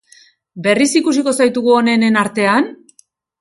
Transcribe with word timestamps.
Berriz 0.67 0.87
ikusiko 0.99 1.33
zaitugu 1.41 1.75
onenen 1.81 2.19
artean? 2.23 2.73